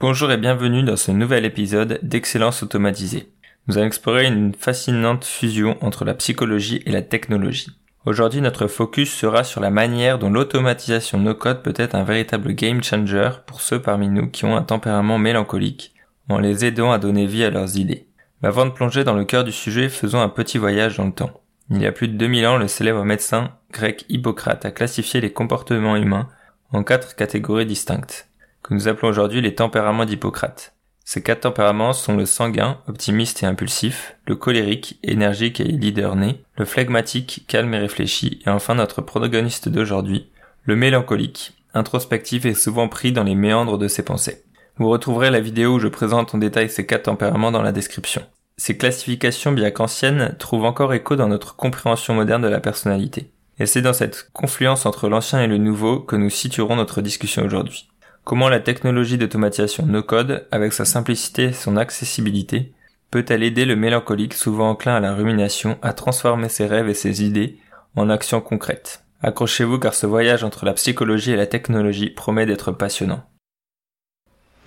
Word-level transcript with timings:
Bonjour 0.00 0.32
et 0.32 0.38
bienvenue 0.38 0.82
dans 0.82 0.96
ce 0.96 1.12
nouvel 1.12 1.44
épisode 1.44 1.98
d'Excellence 2.02 2.62
automatisée. 2.62 3.34
Nous 3.66 3.76
allons 3.76 3.86
explorer 3.86 4.24
une 4.24 4.54
fascinante 4.54 5.26
fusion 5.26 5.76
entre 5.82 6.06
la 6.06 6.14
psychologie 6.14 6.80
et 6.86 6.90
la 6.90 7.02
technologie. 7.02 7.78
Aujourd'hui, 8.06 8.40
notre 8.40 8.66
focus 8.66 9.12
sera 9.12 9.44
sur 9.44 9.60
la 9.60 9.68
manière 9.68 10.18
dont 10.18 10.30
l'automatisation 10.30 11.18
no-code 11.18 11.62
peut 11.62 11.74
être 11.76 11.94
un 11.94 12.04
véritable 12.04 12.54
game 12.54 12.82
changer 12.82 13.28
pour 13.44 13.60
ceux 13.60 13.82
parmi 13.82 14.08
nous 14.08 14.30
qui 14.30 14.46
ont 14.46 14.56
un 14.56 14.62
tempérament 14.62 15.18
mélancolique, 15.18 15.92
en 16.30 16.38
les 16.38 16.64
aidant 16.64 16.92
à 16.92 16.98
donner 16.98 17.26
vie 17.26 17.44
à 17.44 17.50
leurs 17.50 17.76
idées. 17.76 18.06
Mais 18.40 18.48
avant 18.48 18.64
de 18.64 18.70
plonger 18.70 19.04
dans 19.04 19.12
le 19.12 19.26
cœur 19.26 19.44
du 19.44 19.52
sujet, 19.52 19.90
faisons 19.90 20.22
un 20.22 20.30
petit 20.30 20.56
voyage 20.56 20.96
dans 20.96 21.04
le 21.04 21.12
temps. 21.12 21.42
Il 21.68 21.82
y 21.82 21.86
a 21.86 21.92
plus 21.92 22.08
de 22.08 22.16
2000 22.16 22.46
ans, 22.46 22.56
le 22.56 22.68
célèbre 22.68 23.04
médecin 23.04 23.50
grec 23.70 24.06
Hippocrate 24.08 24.64
a 24.64 24.70
classifié 24.70 25.20
les 25.20 25.34
comportements 25.34 25.96
humains 25.96 26.30
en 26.72 26.84
quatre 26.84 27.16
catégories 27.16 27.66
distinctes, 27.66 28.29
que 28.62 28.74
nous 28.74 28.88
appelons 28.88 29.08
aujourd'hui 29.08 29.40
les 29.40 29.54
tempéraments 29.54 30.04
d'Hippocrate. 30.04 30.74
Ces 31.04 31.22
quatre 31.22 31.40
tempéraments 31.40 31.92
sont 31.92 32.16
le 32.16 32.24
sanguin, 32.24 32.78
optimiste 32.86 33.42
et 33.42 33.46
impulsif, 33.46 34.16
le 34.26 34.36
colérique, 34.36 34.98
énergique 35.02 35.60
et 35.60 35.64
leader 35.64 36.14
né, 36.14 36.44
le 36.56 36.64
phlegmatique, 36.64 37.44
calme 37.48 37.74
et 37.74 37.78
réfléchi, 37.78 38.40
et 38.46 38.50
enfin 38.50 38.76
notre 38.76 39.02
protagoniste 39.02 39.68
d'aujourd'hui, 39.68 40.30
le 40.64 40.76
mélancolique, 40.76 41.54
introspectif 41.74 42.44
et 42.44 42.54
souvent 42.54 42.88
pris 42.88 43.12
dans 43.12 43.24
les 43.24 43.34
méandres 43.34 43.76
de 43.76 43.88
ses 43.88 44.04
pensées. 44.04 44.44
Vous 44.76 44.88
retrouverez 44.88 45.30
la 45.30 45.40
vidéo 45.40 45.74
où 45.74 45.78
je 45.80 45.88
présente 45.88 46.34
en 46.34 46.38
détail 46.38 46.70
ces 46.70 46.86
quatre 46.86 47.04
tempéraments 47.04 47.50
dans 47.50 47.62
la 47.62 47.72
description. 47.72 48.22
Ces 48.56 48.76
classifications, 48.76 49.52
bien 49.52 49.70
qu'anciennes, 49.70 50.36
trouvent 50.38 50.64
encore 50.64 50.94
écho 50.94 51.16
dans 51.16 51.28
notre 51.28 51.56
compréhension 51.56 52.14
moderne 52.14 52.42
de 52.42 52.48
la 52.48 52.60
personnalité. 52.60 53.30
Et 53.58 53.66
c'est 53.66 53.82
dans 53.82 53.92
cette 53.92 54.30
confluence 54.32 54.86
entre 54.86 55.08
l'ancien 55.08 55.42
et 55.42 55.46
le 55.46 55.58
nouveau 55.58 56.00
que 56.00 56.16
nous 56.16 56.30
situerons 56.30 56.76
notre 56.76 57.02
discussion 57.02 57.44
aujourd'hui. 57.44 57.89
Comment 58.24 58.48
la 58.48 58.60
technologie 58.60 59.18
d'automatisation 59.18 59.86
no-code, 59.86 60.46
avec 60.50 60.72
sa 60.72 60.84
simplicité 60.84 61.44
et 61.44 61.52
son 61.52 61.76
accessibilité, 61.76 62.72
peut-elle 63.10 63.42
aider 63.42 63.64
le 63.64 63.76
mélancolique 63.76 64.34
souvent 64.34 64.70
enclin 64.70 64.94
à 64.94 65.00
la 65.00 65.14
rumination 65.14 65.78
à 65.82 65.94
transformer 65.94 66.48
ses 66.48 66.66
rêves 66.66 66.88
et 66.88 66.94
ses 66.94 67.24
idées 67.24 67.58
en 67.96 68.10
actions 68.10 68.40
concrètes? 68.40 69.04
Accrochez-vous 69.22 69.78
car 69.78 69.94
ce 69.94 70.06
voyage 70.06 70.44
entre 70.44 70.64
la 70.64 70.74
psychologie 70.74 71.32
et 71.32 71.36
la 71.36 71.46
technologie 71.46 72.10
promet 72.10 72.46
d'être 72.46 72.72
passionnant. 72.72 73.22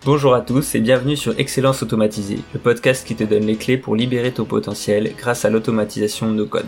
Bonjour 0.04 0.34
à 0.34 0.42
tous 0.42 0.76
et 0.76 0.82
bienvenue 0.82 1.16
sur 1.16 1.40
Excellence 1.40 1.82
Automatisée, 1.84 2.40
le 2.54 2.60
podcast 2.60 3.08
qui 3.08 3.16
te 3.16 3.24
donne 3.24 3.46
les 3.46 3.56
clés 3.56 3.78
pour 3.78 3.96
libérer 3.96 4.34
ton 4.34 4.46
potentiel 4.46 5.14
grâce 5.18 5.46
à 5.46 5.50
l'automatisation 5.50 6.28
de 6.28 6.36
nos 6.36 6.48
codes. 6.48 6.66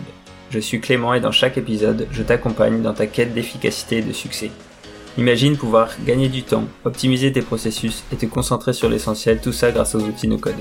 Je 0.50 0.60
suis 0.60 0.80
Clément 0.80 1.12
et 1.12 1.20
dans 1.20 1.32
chaque 1.32 1.58
épisode, 1.58 2.06
je 2.12 2.22
t'accompagne 2.22 2.80
dans 2.80 2.94
ta 2.94 3.06
quête 3.06 3.34
d'efficacité 3.34 3.98
et 3.98 4.02
de 4.02 4.12
succès. 4.12 4.50
Imagine 5.18 5.56
pouvoir 5.56 5.94
gagner 6.04 6.28
du 6.28 6.42
temps, 6.42 6.64
optimiser 6.84 7.32
tes 7.32 7.40
processus 7.40 8.04
et 8.12 8.16
te 8.16 8.26
concentrer 8.26 8.74
sur 8.74 8.90
l'essentiel, 8.90 9.40
tout 9.40 9.52
ça 9.52 9.72
grâce 9.72 9.94
aux 9.94 10.02
outils 10.02 10.28
no 10.28 10.36
code. 10.36 10.56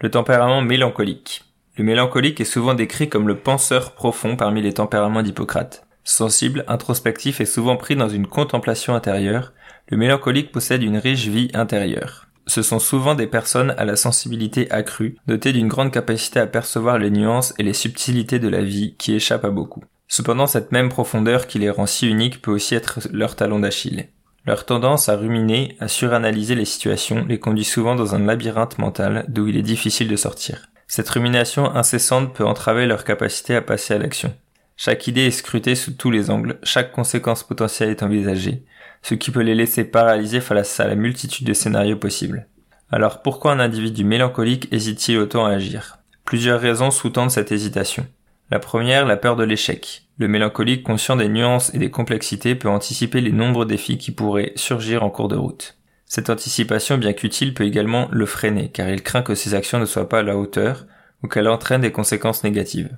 Le 0.00 0.10
tempérament 0.10 0.62
mélancolique. 0.62 1.44
Le 1.76 1.84
mélancolique 1.84 2.40
est 2.40 2.44
souvent 2.44 2.74
décrit 2.74 3.08
comme 3.08 3.28
le 3.28 3.38
penseur 3.38 3.92
profond 3.92 4.34
parmi 4.34 4.62
les 4.62 4.74
tempéraments 4.74 5.22
d'Hippocrate. 5.22 5.86
Sensible, 6.02 6.64
introspectif 6.66 7.40
et 7.40 7.46
souvent 7.46 7.76
pris 7.76 7.94
dans 7.94 8.08
une 8.08 8.26
contemplation 8.26 8.96
intérieure, 8.96 9.52
le 9.90 9.96
mélancolique 9.96 10.50
possède 10.50 10.82
une 10.82 10.98
riche 10.98 11.28
vie 11.28 11.50
intérieure. 11.54 12.26
Ce 12.48 12.62
sont 12.62 12.80
souvent 12.80 13.14
des 13.14 13.28
personnes 13.28 13.74
à 13.78 13.84
la 13.84 13.94
sensibilité 13.94 14.68
accrue, 14.72 15.16
dotées 15.28 15.52
d'une 15.52 15.68
grande 15.68 15.92
capacité 15.92 16.40
à 16.40 16.48
percevoir 16.48 16.98
les 16.98 17.10
nuances 17.10 17.54
et 17.58 17.62
les 17.62 17.74
subtilités 17.74 18.40
de 18.40 18.48
la 18.48 18.62
vie 18.62 18.96
qui 18.98 19.14
échappent 19.14 19.44
à 19.44 19.50
beaucoup. 19.50 19.84
Cependant, 20.08 20.46
cette 20.46 20.72
même 20.72 20.88
profondeur 20.88 21.46
qui 21.46 21.58
les 21.58 21.70
rend 21.70 21.86
si 21.86 22.08
uniques 22.08 22.42
peut 22.42 22.50
aussi 22.50 22.74
être 22.74 23.00
leur 23.12 23.36
talon 23.36 23.60
d'Achille. 23.60 24.08
Leur 24.46 24.64
tendance 24.64 25.10
à 25.10 25.16
ruminer, 25.16 25.76
à 25.78 25.88
suranalyser 25.88 26.54
les 26.54 26.64
situations 26.64 27.26
les 27.28 27.38
conduit 27.38 27.64
souvent 27.64 27.94
dans 27.94 28.14
un 28.14 28.24
labyrinthe 28.24 28.78
mental 28.78 29.26
d'où 29.28 29.46
il 29.46 29.58
est 29.58 29.62
difficile 29.62 30.08
de 30.08 30.16
sortir. 30.16 30.70
Cette 30.86 31.10
rumination 31.10 31.70
incessante 31.70 32.34
peut 32.34 32.46
entraver 32.46 32.86
leur 32.86 33.04
capacité 33.04 33.54
à 33.54 33.60
passer 33.60 33.92
à 33.92 33.98
l'action. 33.98 34.34
Chaque 34.78 35.06
idée 35.06 35.26
est 35.26 35.32
scrutée 35.32 35.74
sous 35.74 35.92
tous 35.92 36.10
les 36.10 36.30
angles, 36.30 36.58
chaque 36.62 36.92
conséquence 36.92 37.42
potentielle 37.42 37.90
est 37.90 38.02
envisagée, 38.02 38.64
ce 39.02 39.14
qui 39.14 39.30
peut 39.30 39.42
les 39.42 39.54
laisser 39.54 39.84
paralysés 39.84 40.40
face 40.40 40.80
à 40.80 40.86
la 40.86 40.94
multitude 40.94 41.46
de 41.46 41.52
scénarios 41.52 41.96
possibles. 41.96 42.46
Alors 42.90 43.20
pourquoi 43.20 43.52
un 43.52 43.60
individu 43.60 44.04
mélancolique 44.04 44.68
hésite-t-il 44.72 45.18
autant 45.18 45.44
à 45.44 45.50
agir? 45.50 45.98
Plusieurs 46.24 46.60
raisons 46.60 46.90
sous-tendent 46.90 47.30
cette 47.30 47.52
hésitation. 47.52 48.06
La 48.50 48.58
première, 48.58 49.04
la 49.04 49.18
peur 49.18 49.36
de 49.36 49.44
l'échec. 49.44 50.04
Le 50.16 50.26
mélancolique, 50.26 50.82
conscient 50.82 51.16
des 51.16 51.28
nuances 51.28 51.72
et 51.74 51.78
des 51.78 51.90
complexités, 51.90 52.54
peut 52.54 52.68
anticiper 52.68 53.20
les 53.20 53.32
nombreux 53.32 53.66
défis 53.66 53.98
qui 53.98 54.10
pourraient 54.10 54.52
surgir 54.56 55.02
en 55.02 55.10
cours 55.10 55.28
de 55.28 55.36
route. 55.36 55.76
Cette 56.06 56.30
anticipation, 56.30 56.96
bien 56.96 57.12
qu'utile, 57.12 57.52
peut 57.52 57.64
également 57.64 58.08
le 58.10 58.24
freiner, 58.24 58.70
car 58.70 58.88
il 58.88 59.02
craint 59.02 59.20
que 59.20 59.34
ses 59.34 59.52
actions 59.52 59.78
ne 59.78 59.84
soient 59.84 60.08
pas 60.08 60.20
à 60.20 60.22
la 60.22 60.38
hauteur 60.38 60.86
ou 61.22 61.28
qu'elles 61.28 61.48
entraînent 61.48 61.82
des 61.82 61.92
conséquences 61.92 62.42
négatives. 62.42 62.96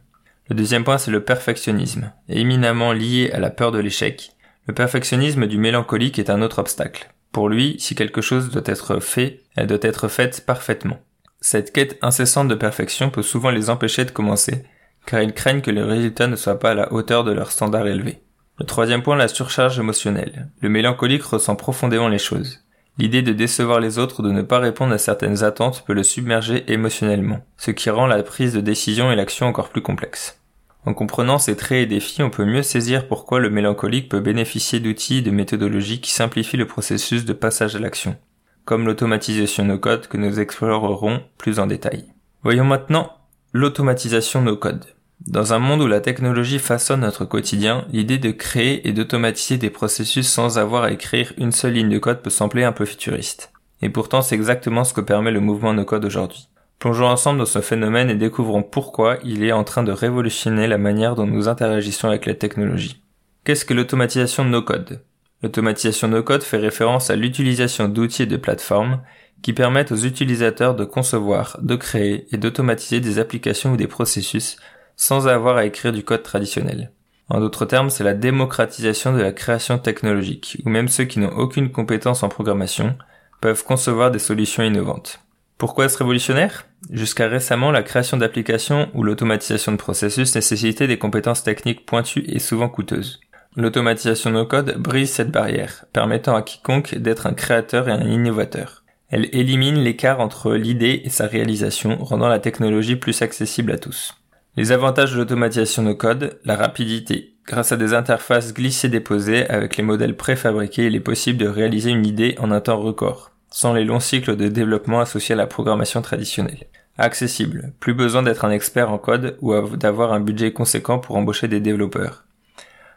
Le 0.48 0.54
deuxième 0.54 0.84
point, 0.84 0.98
c'est 0.98 1.10
le 1.10 1.24
perfectionnisme. 1.24 2.12
Éminemment 2.28 2.92
lié 2.92 3.30
à 3.32 3.40
la 3.40 3.50
peur 3.50 3.72
de 3.72 3.80
l'échec, 3.80 4.30
le 4.68 4.74
perfectionnisme 4.74 5.48
du 5.48 5.58
mélancolique 5.58 6.20
est 6.20 6.30
un 6.30 6.42
autre 6.42 6.60
obstacle. 6.60 7.12
Pour 7.32 7.48
lui, 7.48 7.74
si 7.80 7.96
quelque 7.96 8.20
chose 8.20 8.50
doit 8.50 8.62
être 8.66 9.00
fait, 9.00 9.42
elle 9.56 9.66
doit 9.66 9.78
être 9.82 10.06
faite 10.06 10.44
parfaitement. 10.46 11.00
Cette 11.40 11.72
quête 11.72 11.98
incessante 12.02 12.46
de 12.46 12.54
perfection 12.54 13.10
peut 13.10 13.22
souvent 13.22 13.50
les 13.50 13.68
empêcher 13.68 14.04
de 14.04 14.10
commencer, 14.12 14.64
car 15.06 15.22
ils 15.22 15.32
craignent 15.32 15.60
que 15.60 15.70
les 15.70 15.82
résultats 15.82 16.26
ne 16.26 16.36
soient 16.36 16.58
pas 16.58 16.70
à 16.70 16.74
la 16.74 16.92
hauteur 16.92 17.24
de 17.24 17.32
leurs 17.32 17.50
standards 17.50 17.86
élevés. 17.86 18.22
Le 18.58 18.66
troisième 18.66 19.02
point, 19.02 19.16
la 19.16 19.28
surcharge 19.28 19.78
émotionnelle. 19.78 20.50
Le 20.60 20.68
mélancolique 20.68 21.22
ressent 21.22 21.56
profondément 21.56 22.08
les 22.08 22.18
choses. 22.18 22.60
L'idée 22.98 23.22
de 23.22 23.32
décevoir 23.32 23.80
les 23.80 23.98
autres 23.98 24.20
ou 24.20 24.22
de 24.22 24.30
ne 24.30 24.42
pas 24.42 24.58
répondre 24.58 24.92
à 24.92 24.98
certaines 24.98 25.42
attentes 25.42 25.82
peut 25.86 25.94
le 25.94 26.02
submerger 26.02 26.70
émotionnellement, 26.70 27.40
ce 27.56 27.70
qui 27.70 27.88
rend 27.88 28.06
la 28.06 28.22
prise 28.22 28.52
de 28.52 28.60
décision 28.60 29.10
et 29.10 29.16
l'action 29.16 29.46
encore 29.46 29.70
plus 29.70 29.80
complexes. 29.80 30.40
En 30.84 30.92
comprenant 30.92 31.38
ces 31.38 31.56
traits 31.56 31.84
et 31.84 31.86
défis, 31.86 32.22
on 32.22 32.30
peut 32.30 32.44
mieux 32.44 32.62
saisir 32.62 33.06
pourquoi 33.06 33.38
le 33.38 33.50
mélancolique 33.50 34.08
peut 34.08 34.20
bénéficier 34.20 34.80
d'outils 34.80 35.18
et 35.18 35.22
de 35.22 35.30
méthodologies 35.30 36.00
qui 36.00 36.10
simplifient 36.10 36.56
le 36.56 36.66
processus 36.66 37.24
de 37.24 37.32
passage 37.32 37.76
à 37.76 37.78
l'action, 37.78 38.16
comme 38.64 38.86
l'automatisation 38.86 39.64
no-code 39.64 40.06
que 40.06 40.16
nous 40.16 40.40
explorerons 40.40 41.22
plus 41.38 41.58
en 41.58 41.66
détail. 41.66 42.04
Voyons 42.42 42.64
maintenant 42.64 43.12
l'automatisation 43.52 44.42
no-code. 44.42 44.84
Dans 45.26 45.52
un 45.52 45.58
monde 45.58 45.82
où 45.82 45.88
la 45.88 46.00
technologie 46.00 46.60
façonne 46.60 47.00
notre 47.00 47.24
quotidien, 47.24 47.84
l'idée 47.90 48.18
de 48.18 48.30
créer 48.30 48.86
et 48.88 48.92
d'automatiser 48.92 49.58
des 49.58 49.70
processus 49.70 50.28
sans 50.28 50.58
avoir 50.58 50.84
à 50.84 50.92
écrire 50.92 51.32
une 51.36 51.50
seule 51.50 51.72
ligne 51.72 51.88
de 51.88 51.98
code 51.98 52.22
peut 52.22 52.30
sembler 52.30 52.62
un 52.62 52.70
peu 52.70 52.84
futuriste. 52.84 53.52
Et 53.82 53.88
pourtant, 53.88 54.22
c'est 54.22 54.36
exactement 54.36 54.84
ce 54.84 54.94
que 54.94 55.00
permet 55.00 55.32
le 55.32 55.40
mouvement 55.40 55.74
no-code 55.74 56.04
aujourd'hui. 56.04 56.48
Plongeons 56.78 57.08
ensemble 57.08 57.40
dans 57.40 57.44
ce 57.44 57.60
phénomène 57.60 58.08
et 58.08 58.14
découvrons 58.14 58.62
pourquoi 58.62 59.18
il 59.24 59.42
est 59.42 59.52
en 59.52 59.64
train 59.64 59.82
de 59.82 59.92
révolutionner 59.92 60.68
la 60.68 60.78
manière 60.78 61.16
dont 61.16 61.26
nous 61.26 61.48
interagissons 61.48 62.06
avec 62.06 62.26
la 62.26 62.34
technologie. 62.34 63.02
Qu'est-ce 63.44 63.64
que 63.64 63.74
l'automatisation 63.74 64.44
no-code 64.44 65.02
L'automatisation 65.42 66.06
no-code 66.06 66.44
fait 66.44 66.58
référence 66.58 67.10
à 67.10 67.16
l'utilisation 67.16 67.88
d'outils 67.88 68.22
et 68.22 68.26
de 68.26 68.36
plateformes 68.36 69.00
qui 69.42 69.52
permettent 69.52 69.92
aux 69.92 69.96
utilisateurs 69.96 70.74
de 70.74 70.84
concevoir, 70.84 71.56
de 71.62 71.76
créer 71.76 72.26
et 72.32 72.36
d'automatiser 72.36 73.00
des 73.00 73.18
applications 73.18 73.72
ou 73.72 73.76
des 73.76 73.86
processus 73.86 74.56
sans 74.96 75.28
avoir 75.28 75.56
à 75.56 75.64
écrire 75.64 75.92
du 75.92 76.04
code 76.04 76.22
traditionnel. 76.22 76.92
En 77.30 77.40
d'autres 77.40 77.64
termes, 77.64 77.90
c'est 77.90 78.04
la 78.04 78.14
démocratisation 78.14 79.12
de 79.12 79.22
la 79.22 79.32
création 79.32 79.78
technologique, 79.78 80.58
où 80.64 80.68
même 80.68 80.88
ceux 80.88 81.04
qui 81.04 81.20
n'ont 81.20 81.36
aucune 81.36 81.70
compétence 81.70 82.22
en 82.22 82.28
programmation 82.28 82.96
peuvent 83.40 83.64
concevoir 83.64 84.10
des 84.10 84.18
solutions 84.18 84.64
innovantes. 84.64 85.20
Pourquoi 85.56 85.84
est-ce 85.84 85.98
révolutionnaire? 85.98 86.66
Jusqu'à 86.90 87.28
récemment, 87.28 87.70
la 87.70 87.82
création 87.82 88.16
d'applications 88.16 88.88
ou 88.94 89.04
l'automatisation 89.04 89.72
de 89.72 89.76
processus 89.76 90.34
nécessitait 90.34 90.86
des 90.86 90.98
compétences 90.98 91.44
techniques 91.44 91.86
pointues 91.86 92.24
et 92.26 92.38
souvent 92.38 92.68
coûteuses. 92.68 93.20
L'automatisation 93.56 94.30
no-code 94.30 94.78
brise 94.78 95.10
cette 95.10 95.30
barrière, 95.30 95.84
permettant 95.92 96.34
à 96.34 96.42
quiconque 96.42 96.94
d'être 96.96 97.26
un 97.26 97.34
créateur 97.34 97.88
et 97.88 97.92
un 97.92 98.02
innovateur. 98.02 98.84
Elle 99.10 99.28
élimine 99.32 99.78
l'écart 99.78 100.20
entre 100.20 100.54
l'idée 100.54 101.02
et 101.04 101.10
sa 101.10 101.26
réalisation, 101.26 101.96
rendant 102.02 102.28
la 102.28 102.38
technologie 102.38 102.96
plus 102.96 103.22
accessible 103.22 103.72
à 103.72 103.78
tous. 103.78 104.14
Les 104.56 104.72
avantages 104.72 105.12
de 105.12 105.18
l'automatisation 105.18 105.82
no-code, 105.82 106.38
la 106.44 106.56
rapidité. 106.56 107.34
Grâce 107.46 107.72
à 107.72 107.76
des 107.76 107.94
interfaces 107.94 108.54
glissées-déposées 108.54 109.48
avec 109.48 109.76
les 109.76 109.82
modèles 109.82 110.16
préfabriqués, 110.16 110.86
il 110.86 110.94
est 110.94 111.00
possible 111.00 111.38
de 111.38 111.48
réaliser 111.48 111.90
une 111.90 112.06
idée 112.06 112.36
en 112.38 112.50
un 112.50 112.60
temps 112.60 112.80
record 112.80 113.30
sans 113.50 113.74
les 113.74 113.84
longs 113.84 114.00
cycles 114.00 114.36
de 114.36 114.48
développement 114.48 115.00
associés 115.00 115.34
à 115.34 115.38
la 115.38 115.46
programmation 115.46 116.02
traditionnelle. 116.02 116.66
Accessible. 116.98 117.72
Plus 117.80 117.94
besoin 117.94 118.22
d'être 118.22 118.44
un 118.44 118.50
expert 118.50 118.90
en 118.90 118.98
code 118.98 119.36
ou 119.40 119.54
d'avoir 119.76 120.12
un 120.12 120.20
budget 120.20 120.52
conséquent 120.52 120.98
pour 120.98 121.16
embaucher 121.16 121.48
des 121.48 121.60
développeurs. 121.60 122.24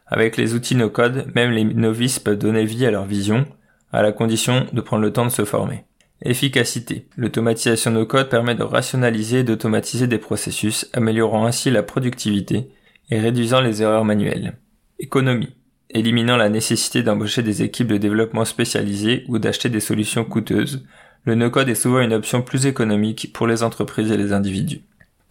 Avec 0.07 0.37
les 0.37 0.53
outils 0.53 0.75
no-code, 0.75 1.31
même 1.35 1.51
les 1.51 1.63
novices 1.63 2.19
peuvent 2.19 2.37
donner 2.37 2.65
vie 2.65 2.85
à 2.85 2.91
leur 2.91 3.05
vision, 3.05 3.45
à 3.91 4.01
la 4.01 4.11
condition 4.11 4.67
de 4.73 4.81
prendre 4.81 5.01
le 5.01 5.13
temps 5.13 5.25
de 5.25 5.31
se 5.31 5.45
former. 5.45 5.85
Efficacité. 6.23 7.05
L'automatisation 7.17 7.91
no-code 7.91 8.29
permet 8.29 8.55
de 8.55 8.63
rationaliser 8.63 9.39
et 9.39 9.43
d'automatiser 9.43 10.07
des 10.07 10.17
processus, 10.17 10.89
améliorant 10.93 11.45
ainsi 11.45 11.69
la 11.69 11.83
productivité 11.83 12.69
et 13.09 13.19
réduisant 13.19 13.61
les 13.61 13.81
erreurs 13.81 14.05
manuelles. 14.05 14.57
Économie 14.99 15.53
éliminant 15.93 16.37
la 16.37 16.49
nécessité 16.49 17.03
d'embaucher 17.03 17.43
des 17.43 17.61
équipes 17.61 17.87
de 17.87 17.97
développement 17.97 18.45
spécialisées 18.45 19.23
ou 19.27 19.39
d'acheter 19.39 19.69
des 19.69 19.79
solutions 19.79 20.25
coûteuses, 20.25 20.83
le 21.25 21.35
no-code 21.35 21.69
est 21.69 21.75
souvent 21.75 21.99
une 22.01 22.13
option 22.13 22.41
plus 22.41 22.65
économique 22.65 23.31
pour 23.31 23.47
les 23.47 23.63
entreprises 23.63 24.11
et 24.11 24.17
les 24.17 24.33
individus. 24.33 24.81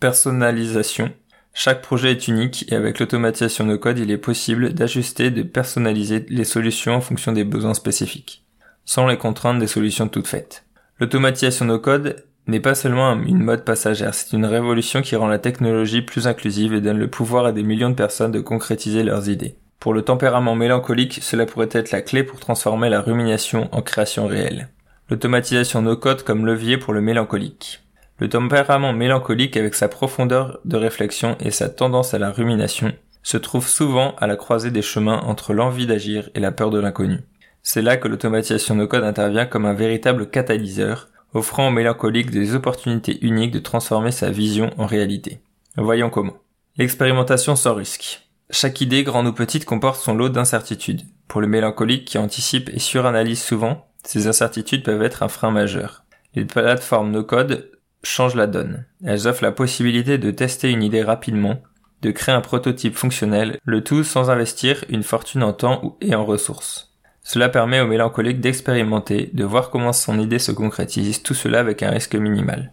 Personnalisation. 0.00 1.12
Chaque 1.54 1.82
projet 1.82 2.12
est 2.12 2.28
unique 2.28 2.64
et 2.72 2.76
avec 2.76 2.98
l'automatisation 2.98 3.66
no-code, 3.66 3.98
il 3.98 4.10
est 4.10 4.18
possible 4.18 4.72
d'ajuster 4.72 5.26
et 5.26 5.30
de 5.30 5.42
personnaliser 5.42 6.24
les 6.30 6.44
solutions 6.44 6.94
en 6.94 7.00
fonction 7.02 7.32
des 7.32 7.44
besoins 7.44 7.74
spécifiques, 7.74 8.42
sans 8.86 9.06
les 9.06 9.18
contraintes 9.18 9.58
des 9.58 9.66
solutions 9.66 10.08
toutes 10.08 10.28
faites. 10.28 10.64
L'automatisation 11.02 11.64
no-code 11.64 12.24
n'est 12.46 12.60
pas 12.60 12.76
seulement 12.76 13.14
une 13.14 13.42
mode 13.42 13.64
passagère, 13.64 14.14
c'est 14.14 14.36
une 14.36 14.46
révolution 14.46 15.02
qui 15.02 15.16
rend 15.16 15.26
la 15.26 15.40
technologie 15.40 16.00
plus 16.00 16.28
inclusive 16.28 16.74
et 16.74 16.80
donne 16.80 17.00
le 17.00 17.10
pouvoir 17.10 17.44
à 17.44 17.50
des 17.50 17.64
millions 17.64 17.90
de 17.90 17.96
personnes 17.96 18.30
de 18.30 18.38
concrétiser 18.38 19.02
leurs 19.02 19.28
idées. 19.28 19.56
Pour 19.80 19.94
le 19.94 20.02
tempérament 20.02 20.54
mélancolique, 20.54 21.18
cela 21.20 21.44
pourrait 21.44 21.70
être 21.72 21.90
la 21.90 22.02
clé 22.02 22.22
pour 22.22 22.38
transformer 22.38 22.88
la 22.88 23.00
rumination 23.00 23.68
en 23.72 23.82
création 23.82 24.28
réelle. 24.28 24.68
L'automatisation 25.10 25.82
no-code 25.82 26.22
comme 26.22 26.46
levier 26.46 26.78
pour 26.78 26.92
le 26.92 27.00
mélancolique. 27.00 27.80
Le 28.20 28.28
tempérament 28.28 28.92
mélancolique 28.92 29.56
avec 29.56 29.74
sa 29.74 29.88
profondeur 29.88 30.60
de 30.64 30.76
réflexion 30.76 31.36
et 31.40 31.50
sa 31.50 31.68
tendance 31.68 32.14
à 32.14 32.20
la 32.20 32.30
rumination 32.30 32.92
se 33.24 33.38
trouve 33.38 33.66
souvent 33.66 34.14
à 34.18 34.28
la 34.28 34.36
croisée 34.36 34.70
des 34.70 34.82
chemins 34.82 35.18
entre 35.24 35.52
l'envie 35.52 35.88
d'agir 35.88 36.30
et 36.36 36.40
la 36.40 36.52
peur 36.52 36.70
de 36.70 36.78
l'inconnu. 36.78 37.22
C'est 37.62 37.82
là 37.82 37.96
que 37.96 38.08
l'automatisation 38.08 38.74
no-code 38.74 39.04
intervient 39.04 39.46
comme 39.46 39.66
un 39.66 39.72
véritable 39.72 40.28
catalyseur, 40.28 41.08
offrant 41.32 41.68
au 41.68 41.70
mélancolique 41.70 42.30
des 42.30 42.54
opportunités 42.54 43.24
uniques 43.24 43.52
de 43.52 43.60
transformer 43.60 44.10
sa 44.10 44.30
vision 44.30 44.70
en 44.78 44.86
réalité. 44.86 45.40
Voyons 45.76 46.10
comment. 46.10 46.38
L'expérimentation 46.76 47.54
sans 47.54 47.74
risque. 47.74 48.28
Chaque 48.50 48.80
idée, 48.80 49.04
grande 49.04 49.28
ou 49.28 49.32
petite, 49.32 49.64
comporte 49.64 50.00
son 50.00 50.14
lot 50.14 50.28
d'incertitudes. 50.28 51.02
Pour 51.28 51.40
le 51.40 51.46
mélancolique 51.46 52.04
qui 52.04 52.18
anticipe 52.18 52.68
et 52.74 52.78
suranalyse 52.78 53.40
souvent, 53.40 53.86
ces 54.04 54.26
incertitudes 54.26 54.82
peuvent 54.82 55.02
être 55.02 55.22
un 55.22 55.28
frein 55.28 55.50
majeur. 55.50 56.04
Les 56.34 56.44
plateformes 56.44 57.12
no-code 57.12 57.70
changent 58.02 58.34
la 58.34 58.46
donne. 58.46 58.84
Elles 59.04 59.28
offrent 59.28 59.44
la 59.44 59.52
possibilité 59.52 60.18
de 60.18 60.30
tester 60.30 60.70
une 60.70 60.82
idée 60.82 61.02
rapidement, 61.02 61.62
de 62.02 62.10
créer 62.10 62.34
un 62.34 62.40
prototype 62.40 62.96
fonctionnel, 62.96 63.58
le 63.64 63.84
tout 63.84 64.02
sans 64.02 64.30
investir 64.30 64.84
une 64.88 65.04
fortune 65.04 65.44
en 65.44 65.52
temps 65.52 65.96
et 66.00 66.14
en 66.14 66.24
ressources. 66.24 66.91
Cela 67.22 67.48
permet 67.48 67.80
au 67.80 67.86
mélancolique 67.86 68.40
d'expérimenter, 68.40 69.30
de 69.32 69.44
voir 69.44 69.70
comment 69.70 69.92
son 69.92 70.18
idée 70.18 70.38
se 70.38 70.52
concrétise, 70.52 71.22
tout 71.22 71.34
cela 71.34 71.60
avec 71.60 71.82
un 71.82 71.90
risque 71.90 72.16
minimal. 72.16 72.72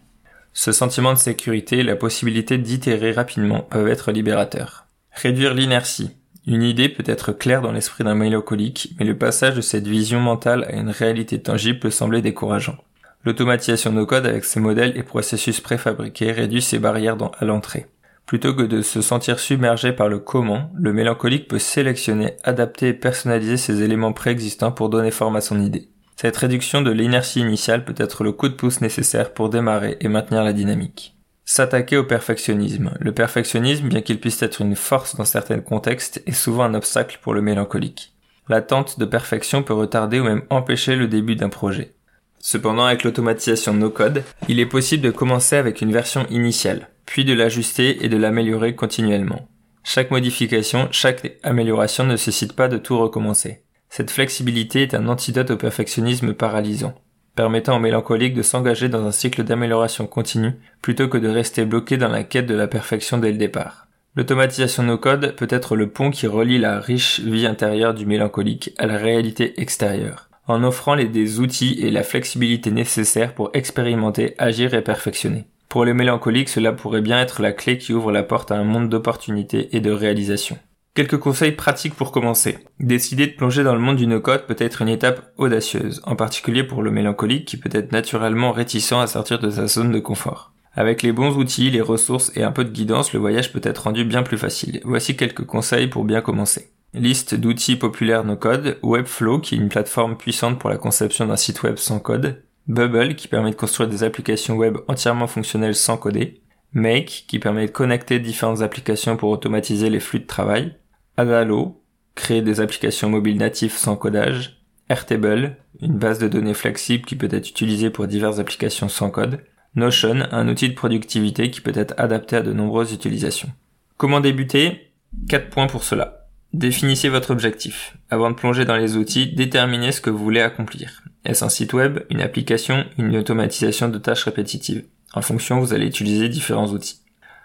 Ce 0.52 0.72
sentiment 0.72 1.12
de 1.12 1.18
sécurité 1.18 1.78
et 1.78 1.84
la 1.84 1.96
possibilité 1.96 2.58
d'itérer 2.58 3.12
rapidement 3.12 3.60
peuvent 3.60 3.88
être 3.88 4.10
libérateurs. 4.10 4.86
Réduire 5.12 5.54
l'inertie. 5.54 6.16
Une 6.46 6.62
idée 6.62 6.88
peut 6.88 7.04
être 7.06 7.32
claire 7.32 7.62
dans 7.62 7.70
l'esprit 7.70 8.02
d'un 8.02 8.14
mélancolique, 8.14 8.94
mais 8.98 9.04
le 9.04 9.16
passage 9.16 9.54
de 9.54 9.60
cette 9.60 9.86
vision 9.86 10.18
mentale 10.18 10.64
à 10.64 10.72
une 10.72 10.90
réalité 10.90 11.40
tangible 11.40 11.78
peut 11.78 11.90
sembler 11.90 12.22
décourageant. 12.22 12.76
L'automatisation 13.24 13.92
no 13.92 14.06
code 14.06 14.26
avec 14.26 14.44
ses 14.44 14.60
modèles 14.60 14.96
et 14.96 15.02
processus 15.02 15.60
préfabriqués 15.60 16.32
réduit 16.32 16.62
ses 16.62 16.78
barrières 16.78 17.18
à 17.38 17.44
l'entrée. 17.44 17.86
Plutôt 18.30 18.54
que 18.54 18.62
de 18.62 18.80
se 18.80 19.02
sentir 19.02 19.40
submergé 19.40 19.92
par 19.92 20.08
le 20.08 20.20
comment, 20.20 20.70
le 20.76 20.92
mélancolique 20.92 21.48
peut 21.48 21.58
sélectionner, 21.58 22.36
adapter 22.44 22.90
et 22.90 22.94
personnaliser 22.94 23.56
ses 23.56 23.82
éléments 23.82 24.12
préexistants 24.12 24.70
pour 24.70 24.88
donner 24.88 25.10
forme 25.10 25.34
à 25.34 25.40
son 25.40 25.60
idée. 25.60 25.88
Cette 26.14 26.36
réduction 26.36 26.80
de 26.80 26.92
l'inertie 26.92 27.40
initiale 27.40 27.84
peut 27.84 27.96
être 27.96 28.22
le 28.22 28.30
coup 28.30 28.48
de 28.48 28.54
pouce 28.54 28.82
nécessaire 28.82 29.34
pour 29.34 29.50
démarrer 29.50 29.96
et 29.98 30.06
maintenir 30.06 30.44
la 30.44 30.52
dynamique. 30.52 31.16
S'attaquer 31.44 31.96
au 31.96 32.04
perfectionnisme. 32.04 32.92
Le 33.00 33.10
perfectionnisme, 33.10 33.88
bien 33.88 34.00
qu'il 34.00 34.20
puisse 34.20 34.40
être 34.44 34.60
une 34.60 34.76
force 34.76 35.16
dans 35.16 35.24
certains 35.24 35.58
contextes, 35.58 36.22
est 36.24 36.30
souvent 36.30 36.62
un 36.62 36.74
obstacle 36.74 37.18
pour 37.20 37.34
le 37.34 37.42
mélancolique. 37.42 38.14
L'attente 38.48 39.00
de 39.00 39.06
perfection 39.06 39.64
peut 39.64 39.74
retarder 39.74 40.20
ou 40.20 40.24
même 40.24 40.44
empêcher 40.50 40.94
le 40.94 41.08
début 41.08 41.34
d'un 41.34 41.48
projet. 41.48 41.94
Cependant, 42.40 42.86
avec 42.86 43.04
l'automatisation 43.04 43.74
no-code, 43.74 44.24
il 44.48 44.58
est 44.58 44.66
possible 44.66 45.04
de 45.04 45.10
commencer 45.10 45.56
avec 45.56 45.80
une 45.80 45.92
version 45.92 46.26
initiale, 46.30 46.88
puis 47.06 47.24
de 47.24 47.34
l'ajuster 47.34 48.04
et 48.04 48.08
de 48.08 48.16
l'améliorer 48.16 48.74
continuellement. 48.74 49.48
Chaque 49.84 50.10
modification, 50.10 50.88
chaque 50.90 51.38
amélioration 51.42 52.04
ne 52.04 52.12
nécessite 52.12 52.54
pas 52.54 52.68
de 52.68 52.78
tout 52.78 52.98
recommencer. 52.98 53.62
Cette 53.88 54.10
flexibilité 54.10 54.82
est 54.82 54.94
un 54.94 55.08
antidote 55.08 55.50
au 55.50 55.56
perfectionnisme 55.56 56.34
paralysant 56.34 56.94
permettant 57.34 57.76
aux 57.76 57.80
mélancoliques 57.80 58.34
de 58.34 58.42
s'engager 58.42 58.88
dans 58.88 59.06
un 59.06 59.12
cycle 59.12 59.44
d'amélioration 59.44 60.06
continue 60.06 60.54
plutôt 60.82 61.08
que 61.08 61.18
de 61.18 61.28
rester 61.28 61.64
bloqué 61.64 61.96
dans 61.96 62.08
la 62.08 62.24
quête 62.24 62.46
de 62.46 62.54
la 62.54 62.66
perfection 62.66 63.18
dès 63.18 63.32
le 63.32 63.38
départ. 63.38 63.86
L'automatisation 64.16 64.82
no 64.82 64.98
code 64.98 65.34
peut 65.36 65.46
être 65.50 65.76
le 65.76 65.88
pont 65.88 66.10
qui 66.10 66.26
relie 66.26 66.58
la 66.58 66.80
riche 66.80 67.20
vie 67.20 67.46
intérieure 67.46 67.94
du 67.94 68.06
mélancolique 68.06 68.74
à 68.76 68.86
la 68.86 68.96
réalité 68.96 69.60
extérieure, 69.60 70.28
en 70.50 70.64
offrant 70.64 70.94
les 70.94 71.40
outils 71.40 71.78
et 71.80 71.90
la 71.90 72.02
flexibilité 72.02 72.70
nécessaires 72.70 73.34
pour 73.34 73.50
expérimenter, 73.54 74.34
agir 74.38 74.74
et 74.74 74.82
perfectionner. 74.82 75.46
Pour 75.68 75.84
les 75.84 75.94
mélancoliques, 75.94 76.48
cela 76.48 76.72
pourrait 76.72 77.00
bien 77.00 77.20
être 77.20 77.40
la 77.40 77.52
clé 77.52 77.78
qui 77.78 77.92
ouvre 77.92 78.10
la 78.10 78.24
porte 78.24 78.50
à 78.50 78.56
un 78.56 78.64
monde 78.64 78.88
d'opportunités 78.88 79.74
et 79.76 79.80
de 79.80 79.92
réalisations. 79.92 80.58
Quelques 80.94 81.18
conseils 81.18 81.52
pratiques 81.52 81.94
pour 81.94 82.10
commencer. 82.10 82.58
Décider 82.80 83.28
de 83.28 83.36
plonger 83.36 83.62
dans 83.62 83.74
le 83.74 83.80
monde 83.80 83.96
du 83.96 84.08
no-code 84.08 84.46
peut 84.46 84.56
être 84.58 84.82
une 84.82 84.88
étape 84.88 85.32
audacieuse, 85.36 86.02
en 86.04 86.16
particulier 86.16 86.64
pour 86.64 86.82
le 86.82 86.90
mélancolique 86.90 87.44
qui 87.44 87.56
peut 87.56 87.70
être 87.72 87.92
naturellement 87.92 88.50
réticent 88.50 88.92
à 88.92 89.06
sortir 89.06 89.38
de 89.38 89.48
sa 89.48 89.68
zone 89.68 89.92
de 89.92 90.00
confort. 90.00 90.52
Avec 90.74 91.02
les 91.02 91.12
bons 91.12 91.36
outils, 91.36 91.70
les 91.70 91.80
ressources 91.80 92.32
et 92.36 92.42
un 92.42 92.50
peu 92.50 92.64
de 92.64 92.70
guidance, 92.70 93.12
le 93.12 93.20
voyage 93.20 93.52
peut 93.52 93.60
être 93.62 93.84
rendu 93.84 94.04
bien 94.04 94.24
plus 94.24 94.38
facile. 94.38 94.80
Voici 94.84 95.16
quelques 95.16 95.46
conseils 95.46 95.86
pour 95.86 96.04
bien 96.04 96.20
commencer. 96.20 96.72
Liste 96.92 97.36
d'outils 97.36 97.76
populaires 97.76 98.24
no-code, 98.24 98.78
Webflow 98.82 99.38
qui 99.38 99.54
est 99.54 99.58
une 99.58 99.68
plateforme 99.68 100.16
puissante 100.16 100.58
pour 100.58 100.70
la 100.70 100.76
conception 100.76 101.26
d'un 101.26 101.36
site 101.36 101.62
web 101.62 101.76
sans 101.76 102.00
code, 102.00 102.42
Bubble 102.66 103.14
qui 103.14 103.28
permet 103.28 103.50
de 103.50 103.56
construire 103.56 103.88
des 103.88 104.02
applications 104.02 104.56
web 104.56 104.76
entièrement 104.88 105.28
fonctionnelles 105.28 105.76
sans 105.76 105.96
coder, 105.96 106.42
Make 106.72 107.26
qui 107.28 107.38
permet 107.38 107.66
de 107.66 107.70
connecter 107.70 108.18
différentes 108.18 108.62
applications 108.62 109.16
pour 109.16 109.30
automatiser 109.30 109.88
les 109.88 110.00
flux 110.00 110.20
de 110.20 110.26
travail, 110.26 110.76
Adalo, 111.16 111.80
créer 112.16 112.42
des 112.42 112.60
applications 112.60 113.08
mobiles 113.08 113.38
natives 113.38 113.76
sans 113.76 113.94
codage, 113.94 114.60
Airtable, 114.88 115.58
une 115.80 115.96
base 115.96 116.18
de 116.18 116.26
données 116.26 116.54
flexible 116.54 117.04
qui 117.04 117.14
peut 117.14 117.28
être 117.30 117.48
utilisée 117.48 117.90
pour 117.90 118.08
diverses 118.08 118.40
applications 118.40 118.88
sans 118.88 119.10
code, 119.10 119.44
Notion, 119.76 120.26
un 120.32 120.48
outil 120.48 120.68
de 120.68 120.74
productivité 120.74 121.52
qui 121.52 121.60
peut 121.60 121.72
être 121.76 121.94
adapté 121.96 122.34
à 122.34 122.42
de 122.42 122.52
nombreuses 122.52 122.92
utilisations. 122.92 123.50
Comment 123.96 124.18
débuter? 124.18 124.92
4 125.28 125.50
points 125.50 125.68
pour 125.68 125.84
cela. 125.84 126.19
Définissez 126.52 127.08
votre 127.08 127.30
objectif. 127.30 127.96
Avant 128.10 128.30
de 128.30 128.34
plonger 128.34 128.64
dans 128.64 128.76
les 128.76 128.96
outils, 128.96 129.32
déterminez 129.32 129.92
ce 129.92 130.00
que 130.00 130.10
vous 130.10 130.18
voulez 130.18 130.40
accomplir. 130.40 131.02
Est-ce 131.24 131.44
un 131.44 131.48
site 131.48 131.72
web, 131.74 132.00
une 132.10 132.20
application, 132.20 132.86
une 132.98 133.16
automatisation 133.16 133.88
de 133.88 133.98
tâches 133.98 134.24
répétitives? 134.24 134.84
En 135.12 135.22
fonction, 135.22 135.60
vous 135.60 135.74
allez 135.74 135.86
utiliser 135.86 136.28
différents 136.28 136.68
outils. 136.68 137.02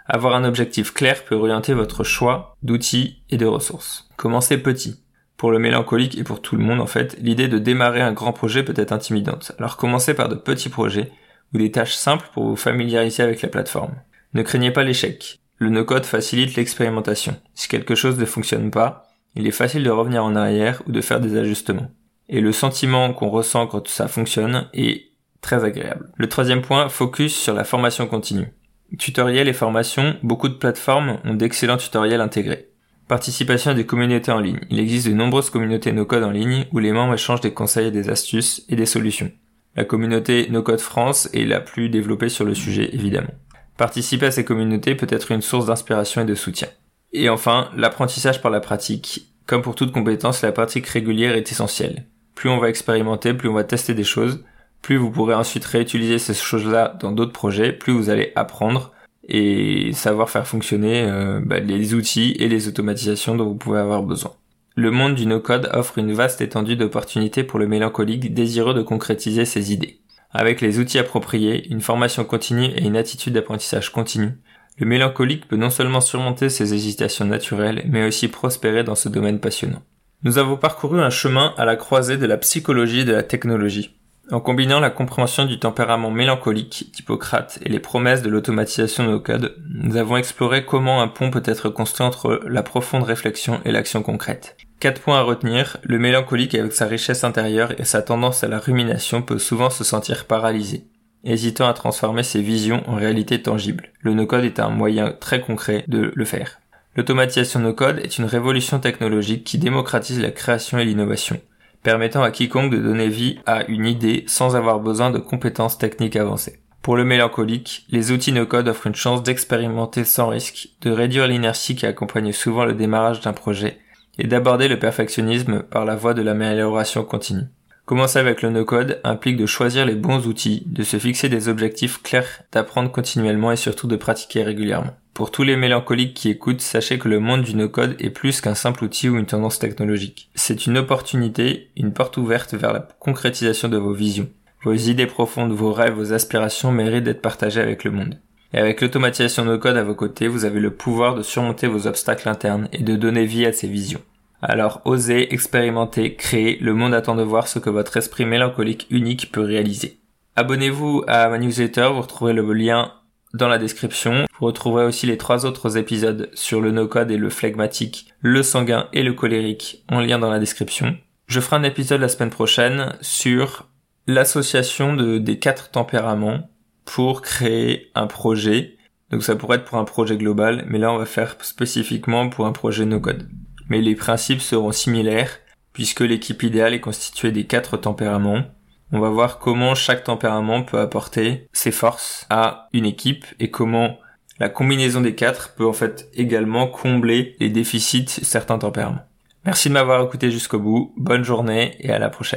Avoir 0.07 0.35
un 0.35 0.43
objectif 0.43 0.91
clair 0.93 1.23
peut 1.23 1.35
orienter 1.35 1.73
votre 1.73 2.03
choix 2.03 2.55
d'outils 2.63 3.21
et 3.29 3.37
de 3.37 3.45
ressources. 3.45 4.09
Commencez 4.17 4.57
petit. 4.57 5.01
Pour 5.37 5.51
le 5.51 5.59
mélancolique 5.59 6.17
et 6.17 6.23
pour 6.23 6.41
tout 6.41 6.55
le 6.55 6.63
monde 6.63 6.79
en 6.79 6.87
fait, 6.87 7.17
l'idée 7.19 7.47
de 7.47 7.59
démarrer 7.59 8.01
un 8.01 8.13
grand 8.13 8.31
projet 8.31 8.63
peut 8.63 8.73
être 8.75 8.91
intimidante. 8.93 9.51
Alors 9.59 9.77
commencez 9.77 10.13
par 10.13 10.29
de 10.29 10.35
petits 10.35 10.69
projets 10.69 11.11
ou 11.53 11.57
des 11.57 11.71
tâches 11.71 11.95
simples 11.95 12.29
pour 12.33 12.47
vous 12.47 12.55
familiariser 12.55 13.21
avec 13.21 13.41
la 13.41 13.49
plateforme. 13.49 13.95
Ne 14.33 14.43
craignez 14.43 14.71
pas 14.71 14.83
l'échec. 14.83 15.39
Le 15.57 15.69
no-code 15.69 16.05
facilite 16.05 16.55
l'expérimentation. 16.55 17.39
Si 17.53 17.67
quelque 17.67 17.95
chose 17.95 18.19
ne 18.19 18.25
fonctionne 18.25 18.71
pas, 18.71 19.04
il 19.35 19.47
est 19.47 19.51
facile 19.51 19.83
de 19.83 19.89
revenir 19.89 20.23
en 20.23 20.35
arrière 20.35 20.81
ou 20.87 20.91
de 20.91 21.01
faire 21.01 21.19
des 21.19 21.37
ajustements. 21.37 21.91
Et 22.29 22.41
le 22.41 22.51
sentiment 22.51 23.13
qu'on 23.13 23.29
ressent 23.29 23.67
quand 23.67 23.87
ça 23.87 24.07
fonctionne 24.07 24.67
est 24.73 25.11
très 25.41 25.63
agréable. 25.63 26.11
Le 26.17 26.29
troisième 26.29 26.61
point, 26.61 26.89
focus 26.89 27.35
sur 27.35 27.53
la 27.53 27.63
formation 27.63 28.07
continue. 28.07 28.53
Tutoriels 28.97 29.47
et 29.47 29.53
formations, 29.53 30.15
beaucoup 30.23 30.49
de 30.49 30.53
plateformes 30.53 31.19
ont 31.23 31.33
d'excellents 31.33 31.77
tutoriels 31.77 32.21
intégrés. 32.21 32.69
Participation 33.07 33.71
à 33.71 33.73
des 33.75 33.85
communautés 33.85 34.31
en 34.31 34.39
ligne. 34.39 34.61
Il 34.71 34.79
existe 34.79 35.07
de 35.07 35.13
nombreuses 35.13 35.51
communautés 35.51 35.91
no-code 35.91 36.23
en 36.23 36.31
ligne 36.31 36.65
où 36.71 36.79
les 36.79 36.91
membres 36.91 37.13
échangent 37.13 37.41
des 37.41 37.53
conseils, 37.53 37.91
des 37.91 38.09
astuces 38.09 38.65
et 38.69 38.75
des 38.75 38.87
solutions. 38.87 39.31
La 39.75 39.83
communauté 39.83 40.47
No-Code 40.49 40.79
France 40.79 41.29
est 41.33 41.43
la 41.43 41.59
plus 41.59 41.89
développée 41.89 42.29
sur 42.29 42.45
le 42.45 42.55
sujet, 42.55 42.89
évidemment. 42.93 43.33
Participer 43.77 44.27
à 44.27 44.31
ces 44.31 44.45
communautés 44.45 44.95
peut 44.95 45.07
être 45.09 45.31
une 45.31 45.41
source 45.41 45.65
d'inspiration 45.65 46.21
et 46.21 46.25
de 46.25 46.33
soutien. 46.33 46.69
Et 47.15 47.29
enfin, 47.29 47.69
l'apprentissage 47.77 48.41
par 48.41 48.51
la 48.51 48.59
pratique. 48.59 49.27
Comme 49.45 49.61
pour 49.61 49.75
toute 49.75 49.93
compétence, 49.93 50.41
la 50.41 50.51
pratique 50.51 50.87
régulière 50.87 51.35
est 51.35 51.49
essentielle. 51.49 52.05
Plus 52.35 52.49
on 52.49 52.57
va 52.57 52.67
expérimenter, 52.67 53.33
plus 53.33 53.47
on 53.47 53.53
va 53.53 53.63
tester 53.63 53.93
des 53.93 54.03
choses, 54.03 54.43
plus 54.81 54.97
vous 54.97 55.11
pourrez 55.11 55.33
ensuite 55.33 55.63
réutiliser 55.63 56.19
ces 56.19 56.33
choses-là 56.33 56.97
dans 56.99 57.13
d'autres 57.13 57.31
projets, 57.31 57.71
plus 57.71 57.93
vous 57.93 58.09
allez 58.09 58.33
apprendre 58.35 58.91
et 59.27 59.93
savoir 59.93 60.29
faire 60.29 60.45
fonctionner 60.45 61.03
euh, 61.03 61.39
bah, 61.43 61.59
les 61.59 61.93
outils 61.93 62.35
et 62.37 62.49
les 62.49 62.67
automatisations 62.67 63.35
dont 63.35 63.45
vous 63.45 63.55
pouvez 63.55 63.79
avoir 63.79 64.03
besoin. 64.03 64.33
Le 64.75 64.91
monde 64.91 65.15
du 65.15 65.25
no-code 65.25 65.69
offre 65.73 65.99
une 65.99 66.11
vaste 66.11 66.41
étendue 66.41 66.75
d'opportunités 66.75 67.45
pour 67.45 67.59
le 67.59 67.67
mélancolique 67.67 68.33
désireux 68.33 68.73
de 68.73 68.81
concrétiser 68.81 69.45
ses 69.45 69.71
idées. 69.71 70.01
Avec 70.31 70.59
les 70.59 70.79
outils 70.79 70.99
appropriés, 70.99 71.65
une 71.71 71.79
formation 71.79 72.25
continue 72.25 72.65
et 72.65 72.83
une 72.83 72.97
attitude 72.97 73.33
d'apprentissage 73.33 73.89
continu, 73.89 74.33
le 74.77 74.85
mélancolique 74.85 75.47
peut 75.47 75.55
non 75.55 75.69
seulement 75.69 76.01
surmonter 76.01 76.49
ses 76.49 76.73
hésitations 76.73 77.25
naturelles, 77.25 77.83
mais 77.87 78.05
aussi 78.05 78.27
prospérer 78.27 78.83
dans 78.83 78.95
ce 78.95 79.09
domaine 79.09 79.39
passionnant. 79.39 79.81
Nous 80.23 80.37
avons 80.37 80.57
parcouru 80.57 81.01
un 81.01 81.09
chemin 81.09 81.53
à 81.57 81.65
la 81.65 81.75
croisée 81.75 82.17
de 82.17 82.25
la 82.25 82.37
psychologie 82.37 83.01
et 83.01 83.05
de 83.05 83.13
la 83.13 83.23
technologie. 83.23 83.95
En 84.31 84.39
combinant 84.39 84.79
la 84.79 84.89
compréhension 84.89 85.45
du 85.45 85.59
tempérament 85.59 86.09
mélancolique 86.09 86.89
d'Hippocrate 86.91 87.59
et 87.61 87.69
les 87.69 87.79
promesses 87.79 88.23
de 88.23 88.29
l'automatisation 88.29 89.05
de 89.05 89.11
nos 89.11 89.19
codes, 89.19 89.55
nous 89.69 89.97
avons 89.97 90.17
exploré 90.17 90.65
comment 90.65 91.01
un 91.01 91.07
pont 91.07 91.29
peut 91.29 91.43
être 91.45 91.69
construit 91.69 92.07
entre 92.07 92.41
la 92.47 92.63
profonde 92.63 93.03
réflexion 93.03 93.61
et 93.65 93.71
l'action 93.71 94.01
concrète. 94.01 94.57
Quatre 94.79 94.99
points 94.99 95.19
à 95.19 95.21
retenir. 95.21 95.77
Le 95.83 95.99
mélancolique 95.99 96.55
avec 96.55 96.73
sa 96.73 96.87
richesse 96.87 97.23
intérieure 97.23 97.79
et 97.79 97.85
sa 97.85 98.01
tendance 98.01 98.43
à 98.43 98.47
la 98.47 98.57
rumination 98.57 99.21
peut 99.21 99.37
souvent 99.37 99.69
se 99.69 99.83
sentir 99.83 100.25
paralysé, 100.25 100.85
hésitant 101.25 101.67
à 101.67 101.73
transformer 101.73 102.23
ses 102.23 102.41
visions 102.41 102.83
en 102.87 102.95
réalité 102.95 103.41
tangible. 103.41 103.89
Le 104.01 104.13
no-code 104.13 104.45
est 104.45 104.59
un 104.59 104.69
moyen 104.69 105.11
très 105.11 105.41
concret 105.41 105.83
de 105.87 106.11
le 106.15 106.25
faire. 106.25 106.59
L'automatisation 106.95 107.59
no-code 107.59 107.99
est 107.99 108.17
une 108.17 108.25
révolution 108.25 108.79
technologique 108.79 109.43
qui 109.43 109.57
démocratise 109.57 110.21
la 110.21 110.31
création 110.31 110.77
et 110.77 110.85
l'innovation 110.85 111.39
permettant 111.85 112.23
à 112.23 112.31
quiconque 112.31 112.71
de 112.71 112.79
donner 112.79 113.09
vie 113.09 113.37
à 113.45 113.63
une 113.67 113.85
idée 113.85 114.23
sans 114.27 114.55
avoir 114.55 114.79
besoin 114.79 115.11
de 115.11 115.19
compétences 115.19 115.77
techniques 115.77 116.15
avancées. 116.15 116.59
Pour 116.81 116.97
le 116.97 117.05
mélancolique, 117.05 117.85
les 117.91 118.11
outils 118.11 118.31
no-code 118.31 118.67
offrent 118.67 118.87
une 118.87 118.95
chance 118.95 119.21
d'expérimenter 119.21 120.03
sans 120.03 120.29
risque, 120.29 120.69
de 120.81 120.89
réduire 120.89 121.27
l'inertie 121.27 121.75
qui 121.75 121.85
accompagne 121.85 122.31
souvent 122.31 122.65
le 122.65 122.73
démarrage 122.73 123.21
d'un 123.21 123.33
projet, 123.33 123.77
et 124.17 124.25
d'aborder 124.25 124.67
le 124.67 124.79
perfectionnisme 124.79 125.61
par 125.61 125.85
la 125.85 125.95
voie 125.95 126.15
de 126.15 126.23
l'amélioration 126.23 127.03
continue. 127.03 127.43
Commencer 127.85 128.17
avec 128.17 128.41
le 128.41 128.49
no-code 128.49 128.99
implique 129.03 129.37
de 129.37 129.45
choisir 129.45 129.85
les 129.85 129.93
bons 129.93 130.25
outils, 130.25 130.63
de 130.65 130.81
se 130.81 130.97
fixer 130.97 131.29
des 131.29 131.49
objectifs 131.49 132.01
clairs, 132.01 132.41
d'apprendre 132.51 132.91
continuellement 132.91 133.51
et 133.51 133.57
surtout 133.57 133.85
de 133.85 133.95
pratiquer 133.95 134.41
régulièrement. 134.41 134.95
Pour 135.13 135.29
tous 135.29 135.43
les 135.43 135.55
mélancoliques 135.55 136.15
qui 136.15 136.29
écoutent, 136.29 136.61
sachez 136.61 136.97
que 136.97 137.07
le 137.07 137.19
monde 137.19 137.43
du 137.43 137.55
no-code 137.55 137.95
est 137.99 138.09
plus 138.09 138.41
qu'un 138.41 138.55
simple 138.55 138.85
outil 138.85 139.07
ou 139.07 139.17
une 139.17 139.27
tendance 139.27 139.59
technologique. 139.59 140.31
C'est 140.33 140.65
une 140.65 140.79
opportunité, 140.79 141.69
une 141.77 141.93
porte 141.93 142.17
ouverte 142.17 142.55
vers 142.55 142.73
la 142.73 142.87
concrétisation 142.99 143.69
de 143.69 143.77
vos 143.77 143.93
visions. 143.93 144.29
Vos 144.63 144.73
idées 144.73 145.05
profondes, 145.05 145.53
vos 145.53 145.71
rêves, 145.71 145.93
vos 145.93 146.11
aspirations 146.11 146.71
méritent 146.71 147.03
d'être 147.03 147.21
partagées 147.21 147.61
avec 147.61 147.83
le 147.83 147.91
monde. 147.91 148.19
Et 148.51 148.57
avec 148.57 148.81
l'automatisation 148.81 149.45
no-code 149.45 149.77
à 149.77 149.83
vos 149.83 149.93
côtés, 149.93 150.27
vous 150.27 150.45
avez 150.45 150.59
le 150.59 150.73
pouvoir 150.73 151.13
de 151.13 151.21
surmonter 151.21 151.67
vos 151.67 151.85
obstacles 151.85 152.29
internes 152.29 152.67
et 152.73 152.81
de 152.81 152.95
donner 152.95 153.25
vie 153.25 153.45
à 153.45 153.53
ces 153.53 153.67
visions. 153.67 154.01
Alors 154.41 154.81
osez, 154.85 155.33
expérimenter, 155.33 156.15
créer, 156.15 156.57
le 156.59 156.73
monde 156.73 156.93
attend 156.93 157.15
de 157.15 157.23
voir 157.23 157.47
ce 157.47 157.59
que 157.59 157.69
votre 157.69 157.97
esprit 157.97 158.25
mélancolique 158.25 158.87
unique 158.89 159.31
peut 159.31 159.41
réaliser. 159.41 159.99
Abonnez-vous 160.35 161.03
à 161.07 161.29
ma 161.29 161.37
newsletter, 161.37 161.89
vous 161.93 162.01
retrouverez 162.01 162.33
le 162.33 162.53
lien 162.53 162.91
dans 163.33 163.47
la 163.47 163.57
description. 163.57 164.25
Vous 164.39 164.45
retrouverez 164.45 164.85
aussi 164.85 165.07
les 165.07 165.17
trois 165.17 165.45
autres 165.45 165.77
épisodes 165.77 166.29
sur 166.33 166.61
le 166.61 166.71
no-code 166.71 167.11
et 167.11 167.17
le 167.17 167.29
phlegmatique, 167.29 168.13
le 168.21 168.43
sanguin 168.43 168.87
et 168.93 169.03
le 169.03 169.13
colérique 169.13 169.83
en 169.89 169.99
lien 169.99 170.19
dans 170.19 170.29
la 170.29 170.39
description. 170.39 170.97
Je 171.27 171.39
ferai 171.39 171.57
un 171.57 171.63
épisode 171.63 172.01
la 172.01 172.09
semaine 172.09 172.29
prochaine 172.29 172.95
sur 173.01 173.67
l'association 174.07 174.95
de, 174.95 175.17
des 175.17 175.39
quatre 175.39 175.71
tempéraments 175.71 176.49
pour 176.85 177.21
créer 177.21 177.91
un 177.95 178.07
projet. 178.07 178.77
Donc 179.09 179.23
ça 179.23 179.35
pourrait 179.35 179.57
être 179.57 179.65
pour 179.65 179.77
un 179.77 179.85
projet 179.85 180.17
global, 180.17 180.65
mais 180.67 180.77
là 180.79 180.91
on 180.91 180.97
va 180.97 181.05
faire 181.05 181.35
spécifiquement 181.41 182.29
pour 182.29 182.45
un 182.45 182.51
projet 182.51 182.85
no-code. 182.85 183.27
Mais 183.69 183.81
les 183.81 183.95
principes 183.95 184.41
seront 184.41 184.71
similaires 184.71 185.39
puisque 185.73 186.01
l'équipe 186.01 186.43
idéale 186.43 186.73
est 186.73 186.79
constituée 186.79 187.31
des 187.31 187.45
quatre 187.45 187.77
tempéraments 187.77 188.43
on 188.91 188.99
va 188.99 189.09
voir 189.09 189.39
comment 189.39 189.73
chaque 189.75 190.03
tempérament 190.03 190.63
peut 190.63 190.79
apporter 190.79 191.47
ses 191.53 191.71
forces 191.71 192.25
à 192.29 192.69
une 192.71 192.85
équipe 192.85 193.25
et 193.39 193.49
comment 193.49 193.97
la 194.39 194.49
combinaison 194.49 195.01
des 195.01 195.15
quatre 195.15 195.53
peut 195.55 195.65
en 195.65 195.73
fait 195.73 196.09
également 196.13 196.67
combler 196.67 197.35
les 197.39 197.49
déficits 197.49 198.07
certains 198.07 198.59
tempéraments. 198.59 199.03
Merci 199.43 199.69
de 199.69 199.73
m'avoir 199.73 200.03
écouté 200.03 200.31
jusqu'au 200.31 200.59
bout, 200.59 200.93
bonne 200.97 201.23
journée 201.23 201.75
et 201.79 201.91
à 201.91 201.99
la 201.99 202.09
prochaine. 202.09 202.33